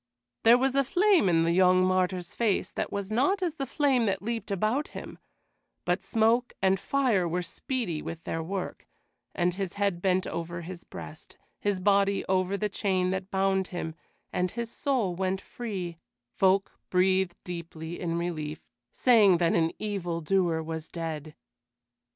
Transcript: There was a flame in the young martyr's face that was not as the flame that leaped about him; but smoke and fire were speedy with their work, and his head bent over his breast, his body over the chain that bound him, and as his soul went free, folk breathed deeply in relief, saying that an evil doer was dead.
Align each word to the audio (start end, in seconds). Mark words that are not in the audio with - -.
There 0.41 0.57
was 0.57 0.73
a 0.73 0.83
flame 0.83 1.29
in 1.29 1.43
the 1.43 1.51
young 1.51 1.85
martyr's 1.85 2.33
face 2.33 2.71
that 2.71 2.91
was 2.91 3.11
not 3.11 3.43
as 3.43 3.53
the 3.53 3.67
flame 3.67 4.07
that 4.07 4.23
leaped 4.23 4.49
about 4.49 4.87
him; 4.97 5.19
but 5.85 6.01
smoke 6.01 6.53
and 6.59 6.79
fire 6.79 7.27
were 7.27 7.43
speedy 7.43 8.01
with 8.01 8.23
their 8.23 8.41
work, 8.41 8.87
and 9.35 9.53
his 9.53 9.73
head 9.73 10.01
bent 10.01 10.25
over 10.25 10.61
his 10.61 10.83
breast, 10.83 11.37
his 11.59 11.79
body 11.79 12.25
over 12.25 12.57
the 12.57 12.67
chain 12.67 13.11
that 13.11 13.29
bound 13.29 13.67
him, 13.67 13.93
and 14.33 14.49
as 14.49 14.55
his 14.55 14.71
soul 14.71 15.15
went 15.15 15.39
free, 15.39 15.99
folk 16.33 16.71
breathed 16.89 17.37
deeply 17.43 17.99
in 17.99 18.17
relief, 18.17 18.65
saying 18.91 19.37
that 19.37 19.53
an 19.53 19.71
evil 19.77 20.19
doer 20.19 20.63
was 20.63 20.89
dead. 20.89 21.35